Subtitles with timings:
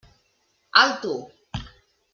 [0.83, 1.13] Alto!